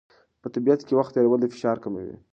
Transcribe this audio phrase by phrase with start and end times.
[0.41, 2.15] په طبیعت کې وخت تېرول د فشار کموي.